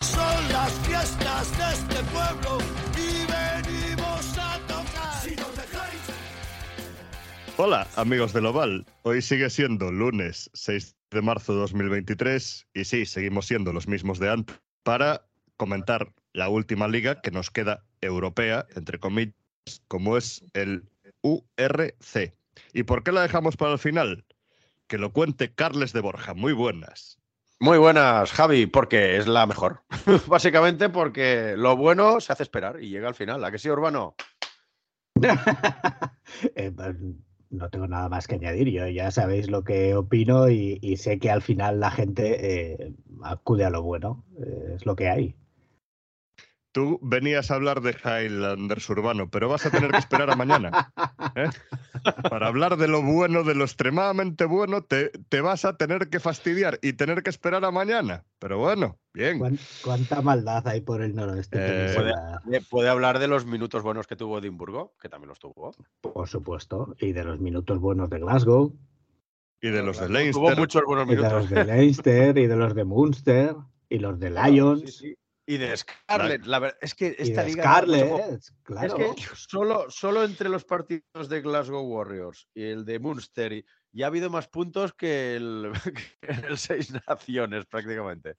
Son 0.00 0.48
las 0.52 0.72
fiestas 0.86 1.58
de 1.58 1.74
este 1.74 2.04
pueblo 2.10 2.58
y 2.96 3.26
venimos 3.26 4.38
a 4.38 4.58
tocar. 4.66 5.22
Si 5.22 5.36
nos 5.36 5.56
dejáis. 5.56 6.00
Hola, 7.56 7.86
amigos 7.96 8.32
del 8.32 8.46
Oval. 8.46 8.86
Hoy 9.02 9.22
sigue 9.22 9.50
siendo 9.50 9.90
lunes 9.90 10.50
6 10.54 10.96
de 11.10 11.22
marzo 11.22 11.54
de 11.54 11.60
2023 11.60 12.66
y 12.74 12.84
sí, 12.84 13.06
seguimos 13.06 13.46
siendo 13.46 13.72
los 13.72 13.88
mismos 13.88 14.18
de 14.18 14.30
antes 14.30 14.60
para 14.82 15.26
comentar 15.56 16.12
la 16.32 16.48
última 16.48 16.88
liga 16.88 17.20
que 17.20 17.30
nos 17.30 17.50
queda 17.50 17.84
europea, 18.00 18.66
entre 18.76 18.98
comillas, 18.98 19.34
como 19.88 20.16
es 20.16 20.44
el 20.54 20.88
URC. 21.22 22.34
¿Y 22.72 22.82
por 22.84 23.02
qué 23.02 23.12
la 23.12 23.22
dejamos 23.22 23.56
para 23.56 23.72
el 23.72 23.78
final? 23.78 24.24
Que 24.86 24.98
lo 24.98 25.12
cuente 25.12 25.52
Carles 25.52 25.92
de 25.92 26.00
Borja. 26.00 26.34
Muy 26.34 26.52
buenas. 26.52 27.17
Muy 27.60 27.76
buenas, 27.78 28.30
Javi, 28.32 28.66
porque 28.66 29.16
es 29.16 29.26
la 29.26 29.44
mejor. 29.44 29.82
Básicamente 30.28 30.88
porque 30.88 31.54
lo 31.56 31.76
bueno 31.76 32.20
se 32.20 32.32
hace 32.32 32.44
esperar 32.44 32.80
y 32.80 32.88
llega 32.88 33.08
al 33.08 33.16
final. 33.16 33.44
¿A 33.44 33.50
que 33.50 33.58
sí, 33.58 33.68
Urbano? 33.68 34.14
Eh, 36.54 36.70
pues, 36.70 36.94
no 37.50 37.70
tengo 37.70 37.88
nada 37.88 38.08
más 38.10 38.26
que 38.26 38.34
añadir. 38.34 38.68
Yo 38.68 38.86
ya 38.86 39.10
sabéis 39.10 39.50
lo 39.50 39.64
que 39.64 39.94
opino 39.94 40.48
y, 40.50 40.96
sé 40.98 41.18
que 41.18 41.30
al 41.30 41.40
final 41.40 41.80
la 41.80 41.90
gente 41.90 42.74
eh, 42.74 42.92
acude 43.24 43.64
a 43.64 43.70
lo 43.70 43.82
bueno. 43.82 44.24
Eh, 44.38 44.74
es 44.76 44.86
lo 44.86 44.94
que 44.94 45.08
hay. 45.08 45.34
Tú 46.78 47.00
venías 47.02 47.50
a 47.50 47.56
hablar 47.56 47.80
de 47.80 47.90
Highlanders 47.90 48.88
Urbano, 48.88 49.28
pero 49.28 49.48
vas 49.48 49.66
a 49.66 49.70
tener 49.72 49.90
que 49.90 49.96
esperar 49.98 50.30
a 50.30 50.36
mañana. 50.36 50.92
¿eh? 51.34 51.48
Para 52.30 52.46
hablar 52.46 52.76
de 52.76 52.86
lo 52.86 53.02
bueno, 53.02 53.42
de 53.42 53.56
lo 53.56 53.64
extremadamente 53.64 54.44
bueno, 54.44 54.82
te, 54.84 55.10
te 55.28 55.40
vas 55.40 55.64
a 55.64 55.76
tener 55.76 56.08
que 56.08 56.20
fastidiar 56.20 56.78
y 56.80 56.92
tener 56.92 57.24
que 57.24 57.30
esperar 57.30 57.64
a 57.64 57.72
mañana. 57.72 58.24
Pero 58.38 58.58
bueno, 58.58 58.96
bien. 59.12 59.40
¿Cuán- 59.40 59.58
¿Cuánta 59.82 60.22
maldad 60.22 60.68
hay 60.68 60.80
por 60.82 61.02
el 61.02 61.16
noroeste? 61.16 61.58
Eh? 61.60 61.96
Eh, 62.52 62.60
¿Puede 62.70 62.88
hablar 62.88 63.18
de 63.18 63.26
los 63.26 63.44
minutos 63.44 63.82
buenos 63.82 64.06
que 64.06 64.14
tuvo 64.14 64.38
Edimburgo? 64.38 64.94
Que 65.02 65.08
también 65.08 65.30
los 65.30 65.40
tuvo. 65.40 65.72
Por 66.00 66.28
supuesto. 66.28 66.94
Y 67.00 67.10
de 67.10 67.24
los 67.24 67.40
minutos 67.40 67.80
buenos 67.80 68.08
de 68.08 68.20
Glasgow, 68.20 68.72
Y 69.60 69.70
de 69.70 69.82
los 69.82 69.98
de 69.98 70.06
Tuvo 70.06 70.12
Leinster. 70.16 70.58
muchos 70.58 70.82
buenos 70.86 71.06
y 71.06 71.10
de 71.10 71.16
minutos. 71.16 71.32
los 71.40 71.50
de 71.50 71.64
Leinster, 71.64 72.38
y 72.38 72.46
de 72.46 72.54
los 72.56 72.72
de 72.76 72.84
Munster, 72.84 73.56
y 73.88 73.98
los 73.98 74.20
de 74.20 74.30
Lions, 74.30 74.82
Sí, 74.82 74.92
sí. 74.92 75.14
Y 75.50 75.56
de 75.56 75.74
Scarlett. 75.74 76.44
La 76.44 76.58
verdad 76.58 76.76
es 76.82 76.94
que 76.94 77.16
y 77.18 77.22
esta 77.22 77.42
de 77.42 77.48
liga. 77.48 77.62
Scarlett. 77.62 78.42
Claro. 78.64 78.96
Es 78.98 79.14
que 79.14 79.34
solo, 79.34 79.86
solo 79.88 80.22
entre 80.22 80.50
los 80.50 80.64
partidos 80.66 81.28
de 81.30 81.40
Glasgow 81.40 81.82
Warriors 81.86 82.46
y 82.52 82.64
el 82.64 82.84
de 82.84 82.98
Munster 82.98 83.54
y- 83.54 83.64
ya 83.90 84.04
ha 84.04 84.08
habido 84.08 84.28
más 84.28 84.46
puntos 84.48 84.92
que 84.92 85.36
el, 85.36 85.72
que 86.22 86.30
el 86.48 86.58
Seis 86.58 86.92
Naciones 87.08 87.64
prácticamente. 87.64 88.36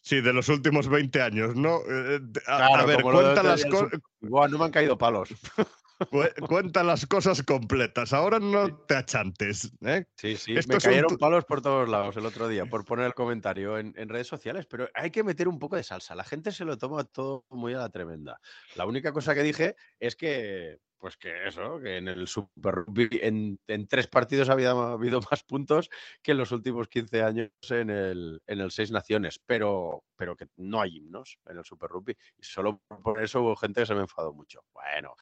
Sí, 0.00 0.20
de 0.20 0.32
los 0.32 0.48
últimos 0.48 0.88
20 0.88 1.22
años, 1.22 1.54
¿no? 1.54 1.76
Eh, 1.88 2.18
de- 2.20 2.42
a, 2.48 2.80
a 2.80 2.84
ver, 2.86 3.02
cuenta 3.02 3.44
las, 3.44 3.58
día 3.62 3.66
el 3.66 3.72
co- 3.72 3.88
Buah, 4.20 4.48
no 4.48 4.58
me 4.58 4.64
han 4.64 4.70
caído 4.72 4.98
palos. 4.98 5.28
cu- 6.10 6.46
cuenta 6.46 6.82
las 6.82 7.06
cosas 7.06 7.42
completas. 7.42 8.12
Ahora 8.12 8.38
no 8.38 8.74
te 8.86 8.96
achantes. 8.96 9.70
¿eh? 9.82 10.04
Sí, 10.16 10.36
sí, 10.36 10.54
Esto 10.56 10.68
me 10.68 10.74
un 10.76 10.80
cayeron 10.80 11.18
palos 11.18 11.44
por 11.44 11.60
todos 11.60 11.88
lados 11.88 12.16
el 12.16 12.26
otro 12.26 12.48
día 12.48 12.66
por 12.66 12.84
poner 12.84 13.06
el 13.06 13.14
comentario 13.14 13.78
en, 13.78 13.92
en 13.96 14.08
redes 14.08 14.26
sociales, 14.26 14.66
pero 14.66 14.88
hay 14.94 15.10
que 15.10 15.24
meter 15.24 15.48
un 15.48 15.58
poco 15.58 15.76
de 15.76 15.82
salsa. 15.82 16.14
La 16.14 16.24
gente 16.24 16.52
se 16.52 16.64
lo 16.64 16.78
toma 16.78 17.04
todo 17.04 17.44
muy 17.50 17.74
a 17.74 17.78
la 17.78 17.88
tremenda. 17.90 18.38
La 18.76 18.86
única 18.86 19.12
cosa 19.12 19.34
que 19.34 19.42
dije 19.42 19.76
es 19.98 20.16
que, 20.16 20.78
pues 21.00 21.16
que 21.16 21.48
eso, 21.48 21.80
que 21.80 21.96
en 21.96 22.08
el 22.08 22.28
Super 22.28 22.74
Rugby 22.74 23.08
en, 23.22 23.58
en 23.66 23.88
tres 23.88 24.06
partidos 24.06 24.50
había 24.50 24.70
habido 24.70 25.20
más 25.30 25.42
puntos 25.42 25.88
que 26.22 26.32
en 26.32 26.38
los 26.38 26.52
últimos 26.52 26.88
15 26.88 27.22
años 27.22 27.50
en 27.70 27.90
el, 27.90 28.42
en 28.46 28.60
el 28.60 28.70
Seis 28.70 28.90
Naciones, 28.90 29.40
pero, 29.44 30.04
pero 30.14 30.36
que 30.36 30.46
no 30.56 30.80
hay 30.80 30.98
himnos 30.98 31.38
en 31.46 31.56
el 31.58 31.64
Super 31.64 31.88
Rugby. 31.88 32.16
Y 32.36 32.44
solo 32.44 32.82
por 33.02 33.22
eso 33.22 33.40
hubo 33.40 33.56
gente 33.56 33.80
que 33.80 33.86
se 33.86 33.94
me 33.94 34.02
enfadó 34.02 34.34
mucho. 34.34 34.62
Bueno, 34.74 35.16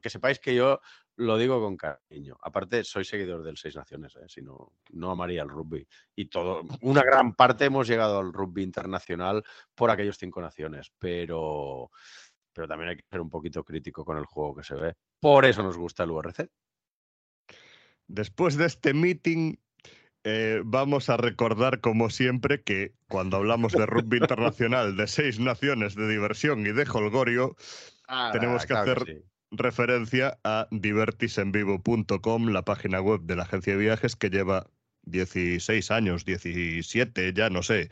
que 0.00 0.08
sepáis 0.10 0.38
que 0.38 0.54
yo 0.54 0.80
lo 1.16 1.36
digo 1.36 1.60
con 1.60 1.76
cariño. 1.76 2.36
Aparte, 2.40 2.84
soy 2.84 3.04
seguidor 3.04 3.42
del 3.42 3.56
Seis 3.56 3.76
Naciones, 3.76 4.14
¿eh? 4.16 4.26
si 4.28 4.40
no, 4.40 4.72
no 4.90 5.10
amaría 5.10 5.42
el 5.42 5.48
rugby. 5.48 5.86
Y 6.14 6.26
todo, 6.26 6.62
una 6.82 7.02
gran 7.02 7.34
parte 7.34 7.64
hemos 7.64 7.88
llegado 7.88 8.20
al 8.20 8.32
rugby 8.32 8.62
internacional 8.62 9.42
por 9.74 9.90
aquellos 9.90 10.18
cinco 10.18 10.40
naciones, 10.40 10.92
pero, 10.98 11.90
pero 12.54 12.68
también 12.68 12.90
hay 12.90 12.96
que 12.96 13.04
ser 13.10 13.20
un 13.20 13.28
poquito 13.30 13.64
crítico 13.64 14.04
con 14.04 14.16
el 14.16 14.24
juego 14.24 14.54
que 14.56 14.62
se 14.64 14.74
ve. 14.74 14.94
Por 15.20 15.44
eso 15.44 15.62
nos 15.62 15.76
gusta 15.76 16.04
el 16.04 16.10
URC. 16.12 16.48
Después 18.06 18.56
de 18.56 18.66
este 18.66 18.94
meeting, 18.94 19.56
eh, 20.24 20.60
vamos 20.64 21.08
a 21.10 21.16
recordar, 21.16 21.80
como 21.80 22.10
siempre, 22.10 22.62
que 22.62 22.94
cuando 23.08 23.36
hablamos 23.38 23.72
de 23.72 23.86
rugby 23.86 24.18
internacional, 24.18 24.96
de 24.96 25.06
seis 25.06 25.40
naciones, 25.40 25.94
de 25.94 26.08
diversión 26.08 26.66
y 26.66 26.72
de 26.72 26.86
holgorio, 26.90 27.56
Tenemos 28.32 28.66
que 28.66 28.74
Ah, 28.74 28.84
claro 28.84 28.92
hacer- 29.02 29.16
sí. 29.16 29.24
referencia 29.50 30.38
a 30.44 30.68
divertisenvivo.com, 30.70 32.48
la 32.48 32.62
página 32.66 33.00
web 33.00 33.22
de 33.22 33.36
la 33.36 33.44
agencia 33.44 33.72
de 33.74 33.78
viajes 33.78 34.14
que 34.16 34.28
lleva 34.28 34.66
16 35.04 35.90
años, 35.90 36.24
17, 36.26 37.32
ya 37.32 37.48
no 37.48 37.62
sé. 37.62 37.88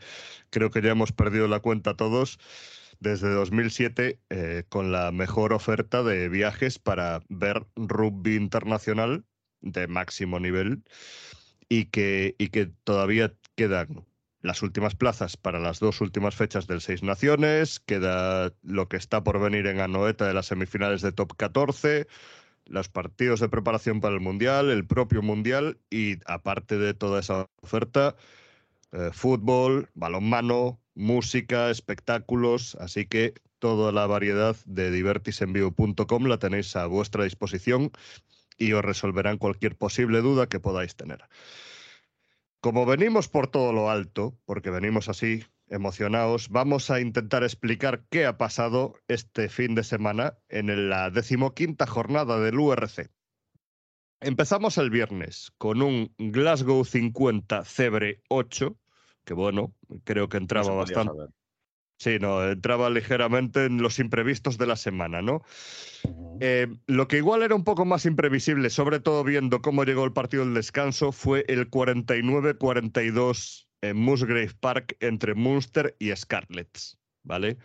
Creo 0.51 0.69
que 0.69 0.81
ya 0.83 0.91
hemos 0.91 1.11
perdido 1.11 1.47
la 1.47 1.59
cuenta 1.61 1.95
todos 1.95 2.37
desde 3.03 3.29
2007 3.29 4.19
eh, 4.29 4.63
con 4.69 4.91
la 4.91 5.11
mejor 5.11 5.53
oferta 5.53 6.01
de 6.03 6.29
viajes 6.29 6.79
para 6.79 7.21
ver 7.29 7.67
rugby 7.75 8.35
internacional 8.35 9.25
de 9.61 9.87
máximo 9.87 10.39
nivel 10.39 10.83
y 11.69 11.85
que, 11.85 12.35
y 12.37 12.47
que 12.47 12.71
todavía 12.83 13.33
quedan 13.55 14.05
las 14.41 14.61
últimas 14.61 14.95
plazas 14.95 15.37
para 15.37 15.59
las 15.59 15.79
dos 15.79 16.01
últimas 16.01 16.35
fechas 16.35 16.65
del 16.65 16.81
Seis 16.81 17.03
Naciones, 17.03 17.79
queda 17.79 18.53
lo 18.61 18.87
que 18.87 18.97
está 18.97 19.23
por 19.23 19.39
venir 19.39 19.67
en 19.67 19.79
Anoeta 19.79 20.27
de 20.27 20.33
las 20.33 20.47
semifinales 20.47 21.01
de 21.01 21.11
Top 21.11 21.33
14, 21.35 22.07
los 22.65 22.89
partidos 22.89 23.41
de 23.41 23.49
preparación 23.49 24.01
para 24.01 24.15
el 24.15 24.21
Mundial, 24.21 24.69
el 24.69 24.85
propio 24.85 25.21
Mundial 25.21 25.77
y 25.89 26.19
aparte 26.25 26.77
de 26.77 26.93
toda 26.93 27.19
esa 27.19 27.49
oferta, 27.61 28.15
eh, 28.91 29.09
fútbol, 29.13 29.89
balonmano, 29.93 30.82
música, 30.95 31.69
espectáculos, 31.69 32.75
así 32.79 33.05
que 33.05 33.33
toda 33.59 33.91
la 33.91 34.07
variedad 34.07 34.55
de 34.65 34.91
divertisenvivo.com 34.91 36.25
la 36.25 36.37
tenéis 36.37 36.75
a 36.75 36.85
vuestra 36.85 37.23
disposición 37.23 37.91
y 38.57 38.73
os 38.73 38.83
resolverán 38.83 39.37
cualquier 39.37 39.75
posible 39.75 40.21
duda 40.21 40.47
que 40.47 40.59
podáis 40.59 40.95
tener. 40.95 41.23
Como 42.59 42.85
venimos 42.85 43.27
por 43.27 43.47
todo 43.47 43.73
lo 43.73 43.89
alto, 43.89 44.37
porque 44.45 44.69
venimos 44.69 45.09
así 45.09 45.43
emocionados, 45.67 46.49
vamos 46.49 46.89
a 46.91 46.99
intentar 46.99 47.43
explicar 47.43 48.05
qué 48.09 48.25
ha 48.25 48.37
pasado 48.37 48.95
este 49.07 49.49
fin 49.49 49.75
de 49.75 49.83
semana 49.83 50.37
en 50.49 50.89
la 50.89 51.09
decimoquinta 51.09 51.87
jornada 51.87 52.39
del 52.39 52.59
URC. 52.59 53.09
Empezamos 54.21 54.77
el 54.77 54.89
viernes 54.89 55.51
con 55.57 55.81
un 55.81 56.13
Glasgow 56.17 56.85
50 56.85 57.65
Cebre 57.65 58.21
8, 58.29 58.77
que 59.25 59.33
bueno, 59.33 59.73
creo 60.03 60.29
que 60.29 60.37
entraba 60.37 60.73
bastante. 60.73 61.13
saber. 61.13 61.29
Sí, 61.97 62.17
no, 62.19 62.43
entraba 62.43 62.89
ligeramente 62.89 63.65
en 63.65 63.81
los 63.81 63.99
imprevistos 63.99 64.57
de 64.57 64.67
la 64.67 64.75
semana, 64.75 65.21
¿no? 65.21 65.43
Eh, 66.41 66.67
lo 66.87 67.07
que 67.07 67.15
igual 67.17 67.43
era 67.43 67.55
un 67.55 67.63
poco 67.63 67.85
más 67.85 68.05
imprevisible, 68.05 68.69
sobre 68.69 68.99
todo 68.99 69.23
viendo 69.23 69.61
cómo 69.61 69.85
llegó 69.85 70.03
el 70.03 70.11
partido 70.11 70.43
del 70.43 70.53
descanso, 70.53 71.13
fue 71.13 71.45
el 71.47 71.69
49-42 71.69 73.69
en 73.81 73.97
Musgrave 73.97 74.51
Park 74.59 74.97
entre 74.99 75.33
Munster 75.33 75.95
y 75.99 76.13
Scarlets, 76.13 76.99
¿vale? 77.23 77.57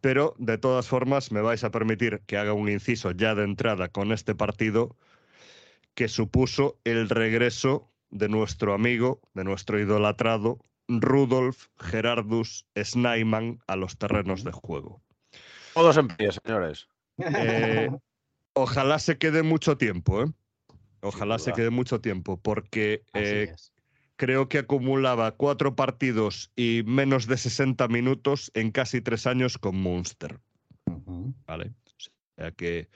Pero 0.00 0.36
de 0.38 0.56
todas 0.58 0.86
formas 0.86 1.32
me 1.32 1.40
vais 1.40 1.64
a 1.64 1.72
permitir 1.72 2.22
que 2.26 2.36
haga 2.36 2.52
un 2.52 2.68
inciso 2.68 3.10
ya 3.10 3.34
de 3.34 3.42
entrada 3.44 3.88
con 3.88 4.12
este 4.12 4.36
partido 4.36 4.96
que 5.94 6.06
supuso 6.08 6.78
el 6.84 7.08
regreso 7.08 7.90
de 8.10 8.28
nuestro 8.28 8.72
amigo, 8.72 9.20
de 9.34 9.42
nuestro 9.44 9.80
idolatrado 9.80 10.64
Rudolf 11.00 11.68
Gerardus 11.78 12.66
Snaiman 12.76 13.60
a 13.66 13.76
los 13.76 13.96
terrenos 13.96 14.44
de 14.44 14.52
juego. 14.52 15.02
Todos 15.74 15.96
en 15.96 16.08
pie, 16.08 16.30
señores. 16.32 16.88
Eh, 17.18 17.90
ojalá 18.54 18.98
se 18.98 19.18
quede 19.18 19.42
mucho 19.42 19.76
tiempo, 19.76 20.22
¿eh? 20.22 20.26
Ojalá 21.02 21.38
se 21.38 21.52
quede 21.52 21.70
mucho 21.70 22.00
tiempo, 22.00 22.38
porque 22.38 23.04
eh, 23.14 23.54
creo 24.16 24.50
que 24.50 24.58
acumulaba 24.58 25.30
cuatro 25.32 25.74
partidos 25.74 26.52
y 26.56 26.82
menos 26.84 27.26
de 27.26 27.38
60 27.38 27.88
minutos 27.88 28.50
en 28.52 28.70
casi 28.70 29.00
tres 29.00 29.26
años 29.26 29.56
con 29.56 29.76
Munster. 29.76 30.40
¿vale? 31.46 31.72
O 31.86 32.36
sea 32.36 32.50
que 32.52 32.88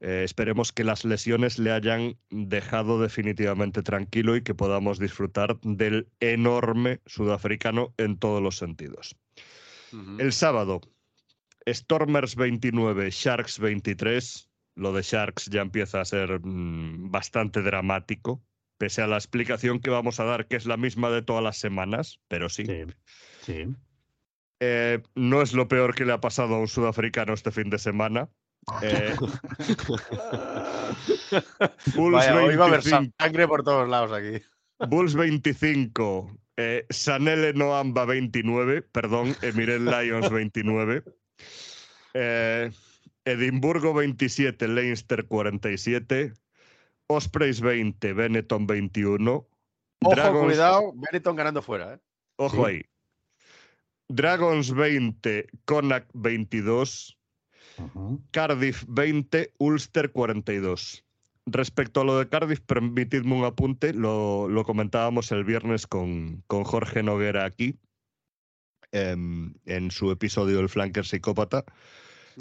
eh, 0.00 0.22
esperemos 0.24 0.72
que 0.72 0.82
las 0.82 1.04
lesiones 1.04 1.58
le 1.58 1.72
hayan 1.72 2.16
dejado 2.30 3.00
definitivamente 3.00 3.82
tranquilo 3.82 4.34
y 4.34 4.42
que 4.42 4.54
podamos 4.54 4.98
disfrutar 4.98 5.60
del 5.60 6.08
enorme 6.20 7.00
sudafricano 7.04 7.94
en 7.98 8.16
todos 8.18 8.42
los 8.42 8.56
sentidos. 8.56 9.16
El 10.18 10.32
sábado, 10.32 10.80
Stormers 11.68 12.36
29, 12.36 13.10
Sharks 13.10 13.58
23. 13.58 14.48
Lo 14.76 14.92
de 14.92 15.02
Sharks 15.02 15.46
ya 15.46 15.62
empieza 15.62 16.00
a 16.00 16.04
ser 16.04 16.40
mm, 16.40 17.10
bastante 17.10 17.60
dramático, 17.60 18.42
pese 18.78 19.02
a 19.02 19.06
la 19.06 19.16
explicación 19.16 19.80
que 19.80 19.90
vamos 19.90 20.20
a 20.20 20.24
dar, 20.24 20.46
que 20.46 20.56
es 20.56 20.64
la 20.64 20.76
misma 20.76 21.10
de 21.10 21.22
todas 21.22 21.42
las 21.42 21.58
semanas, 21.58 22.20
pero 22.28 22.48
sí. 22.48 22.64
Sí, 22.64 22.84
sí. 23.42 23.66
Eh, 24.60 25.02
no 25.14 25.42
es 25.42 25.52
lo 25.52 25.68
peor 25.68 25.94
que 25.94 26.04
le 26.04 26.12
ha 26.12 26.20
pasado 26.20 26.54
a 26.54 26.60
un 26.60 26.68
sudafricano 26.68 27.34
este 27.34 27.50
fin 27.50 27.68
de 27.68 27.78
semana. 27.78 28.30
Eh, 28.82 29.14
Bulls, 31.96 32.12
Vaya, 32.26 32.36
hoy 32.42 32.56
va 32.56 32.64
a 32.64 32.68
haber 32.68 32.82
25, 32.82 33.14
sangre 33.18 33.48
por 33.48 33.62
todos 33.64 33.88
lados 33.88 34.12
aquí. 34.12 34.42
Bulls 34.88 35.14
25, 35.14 36.36
eh, 36.56 36.86
Sanele 36.90 37.52
Noamba 37.52 38.04
29, 38.04 38.82
perdón, 38.82 39.36
Emiret 39.42 39.80
Lions 39.80 40.30
29, 40.32 41.04
eh, 42.14 42.70
Edimburgo 43.24 43.92
27, 43.94 44.68
Leinster 44.68 45.26
47, 45.26 46.32
Ospreys 47.08 47.60
20, 47.60 48.12
Benetton 48.12 48.66
21, 48.66 49.46
Ojo, 50.02 50.14
Dragons- 50.14 50.44
cuidado, 50.44 50.92
Benetton 50.94 51.36
ganando 51.36 51.60
fuera. 51.62 51.94
¿eh? 51.94 51.98
Ojo 52.36 52.66
Sí. 52.66 52.72
ahí. 52.72 52.82
Dragons 54.08 54.72
20, 54.74 55.46
Connacht 55.66 56.08
22, 56.14 57.18
Cardiff 58.30 58.84
20, 58.88 59.54
Ulster 59.58 60.12
42. 60.12 61.04
Respecto 61.46 62.00
a 62.00 62.04
lo 62.04 62.18
de 62.18 62.28
Cardiff, 62.28 62.60
permitidme 62.60 63.34
un 63.34 63.44
apunte, 63.44 63.94
lo, 63.94 64.48
lo 64.48 64.64
comentábamos 64.64 65.32
el 65.32 65.44
viernes 65.44 65.86
con, 65.86 66.44
con 66.46 66.64
Jorge 66.64 67.02
Noguera 67.02 67.44
aquí, 67.44 67.76
em, 68.92 69.54
en 69.64 69.90
su 69.90 70.10
episodio 70.10 70.60
El 70.60 70.68
Flanker 70.68 71.06
Psicópata. 71.06 71.64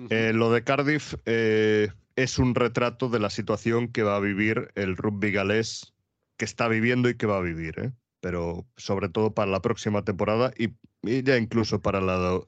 Eh, 0.09 0.31
lo 0.33 0.51
de 0.51 0.63
Cardiff 0.63 1.15
eh, 1.25 1.89
es 2.15 2.39
un 2.39 2.55
retrato 2.55 3.09
de 3.09 3.19
la 3.19 3.29
situación 3.29 3.87
que 3.87 4.03
va 4.03 4.15
a 4.15 4.19
vivir 4.19 4.71
el 4.75 4.95
rugby 4.95 5.31
galés, 5.31 5.93
que 6.37 6.45
está 6.45 6.67
viviendo 6.67 7.09
y 7.09 7.15
que 7.15 7.25
va 7.25 7.37
a 7.37 7.41
vivir, 7.41 7.79
¿eh? 7.79 7.91
pero 8.21 8.67
sobre 8.77 9.09
todo 9.09 9.33
para 9.33 9.51
la 9.51 9.61
próxima 9.61 10.03
temporada 10.03 10.51
y, 10.57 10.69
y 11.03 11.23
ya 11.23 11.37
incluso 11.37 11.81
para 11.81 12.01
la 12.01 12.41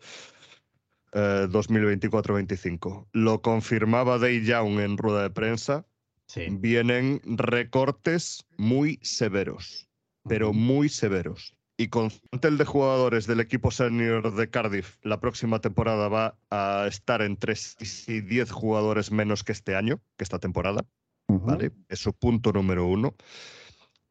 eh, 1.14 1.48
2024-25. 1.50 3.08
Lo 3.14 3.42
confirmaba 3.42 4.18
Dave 4.18 4.44
Young 4.44 4.80
en 4.80 4.98
rueda 4.98 5.24
de 5.24 5.30
prensa. 5.30 5.86
Sí. 6.28 6.48
Vienen 6.50 7.22
recortes 7.26 8.46
muy 8.58 9.00
severos, 9.02 9.90
pero 10.28 10.54
muy 10.54 10.88
severos. 10.88 11.56
Y 11.78 11.88
con 11.88 12.12
plantel 12.30 12.58
de 12.58 12.66
jugadores 12.66 13.26
del 13.28 13.40
equipo 13.40 13.72
senior 13.72 14.36
de 14.36 14.50
Cardiff, 14.50 14.98
la 15.02 15.20
próxima 15.20 15.60
temporada 15.60 16.08
va 16.10 16.38
a 16.50 16.86
estar 16.88 17.22
entre 17.22 17.56
6 17.56 18.08
y 18.08 18.22
10 18.22 18.52
jugadores 18.52 19.12
menos 19.12 19.44
que 19.44 19.52
este 19.52 19.76
año, 19.76 20.00
que 20.16 20.24
esta 20.24 20.40
temporada. 20.40 20.86
Ujú. 21.28 21.46
¿vale? 21.46 21.72
Es 21.90 22.00
su 22.00 22.14
punto 22.14 22.52
número 22.52 22.86
uno. 22.86 23.16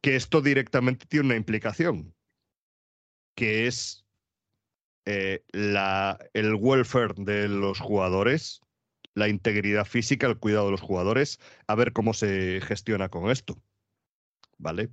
Que 0.02 0.16
esto 0.16 0.40
directamente 0.40 1.06
tiene 1.06 1.26
una 1.26 1.36
implicación, 1.36 2.14
que 3.36 3.66
es 3.66 4.04
eh, 5.04 5.42
el 5.52 6.54
welfare 6.54 7.14
de 7.16 7.48
los 7.48 7.80
jugadores, 7.80 8.60
la 9.14 9.28
integridad 9.28 9.84
física, 9.84 10.26
el 10.26 10.38
cuidado 10.38 10.66
de 10.66 10.72
los 10.72 10.80
jugadores, 10.80 11.40
a 11.66 11.74
ver 11.74 11.92
cómo 11.92 12.14
se 12.14 12.60
gestiona 12.60 13.08
con 13.08 13.30
esto. 13.30 13.60
¿Vale? 14.58 14.90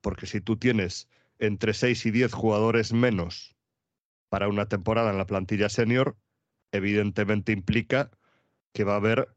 Porque 0.00 0.26
si 0.26 0.40
tú 0.40 0.56
tienes 0.56 1.08
entre 1.38 1.74
6 1.74 2.06
y 2.06 2.10
10 2.10 2.32
jugadores 2.32 2.92
menos 2.92 3.56
para 4.28 4.48
una 4.48 4.66
temporada 4.66 5.10
en 5.10 5.18
la 5.18 5.26
plantilla 5.26 5.68
senior, 5.68 6.16
evidentemente 6.72 7.52
implica 7.52 8.10
que 8.72 8.84
va 8.84 8.94
a 8.94 8.96
haber 8.96 9.28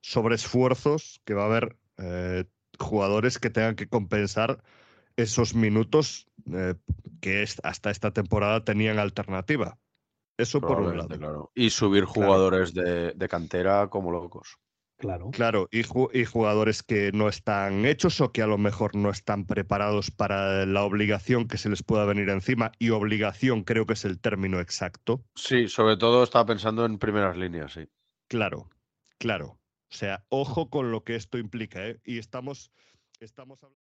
sobreesfuerzos, 0.00 1.20
que 1.24 1.34
va 1.34 1.44
a 1.44 1.46
haber 1.46 1.76
eh, 1.98 2.44
jugadores 2.78 3.38
que 3.38 3.50
tengan 3.50 3.76
que 3.76 3.88
compensar 3.88 4.62
esos 5.16 5.54
minutos 5.54 6.28
eh, 6.52 6.74
que 7.26 7.42
es- 7.42 7.60
hasta 7.64 7.90
esta 7.90 8.12
temporada 8.12 8.62
tenían 8.62 9.00
alternativa. 9.00 9.78
Eso 10.38 10.60
por 10.60 10.80
un 10.80 10.96
lado. 10.96 11.08
Claro. 11.18 11.50
Y 11.56 11.70
subir 11.70 12.04
jugadores 12.04 12.72
de, 12.72 13.10
de 13.14 13.28
cantera 13.28 13.88
como 13.90 14.12
locos. 14.12 14.58
Claro. 14.96 15.30
Claro, 15.32 15.68
y, 15.72 15.82
ju- 15.82 16.08
y 16.14 16.24
jugadores 16.24 16.84
que 16.84 17.10
no 17.12 17.28
están 17.28 17.84
hechos 17.84 18.20
o 18.20 18.30
que 18.30 18.42
a 18.42 18.46
lo 18.46 18.58
mejor 18.58 18.94
no 18.94 19.10
están 19.10 19.44
preparados 19.44 20.12
para 20.12 20.64
la 20.66 20.84
obligación 20.84 21.48
que 21.48 21.58
se 21.58 21.68
les 21.68 21.82
pueda 21.82 22.04
venir 22.04 22.28
encima. 22.28 22.70
Y 22.78 22.90
obligación 22.90 23.64
creo 23.64 23.86
que 23.86 23.94
es 23.94 24.04
el 24.04 24.20
término 24.20 24.60
exacto. 24.60 25.24
Sí, 25.34 25.66
sobre 25.66 25.96
todo 25.96 26.22
estaba 26.22 26.46
pensando 26.46 26.84
en 26.84 26.96
primeras 26.98 27.36
líneas, 27.36 27.72
sí. 27.72 27.88
Claro, 28.28 28.70
claro. 29.18 29.58
O 29.90 29.94
sea, 29.96 30.24
ojo 30.28 30.70
con 30.70 30.92
lo 30.92 31.02
que 31.02 31.16
esto 31.16 31.38
implica. 31.38 31.88
¿eh? 31.88 31.98
Y 32.04 32.18
estamos, 32.18 32.70
estamos 33.18 33.64
hablando. 33.64 33.82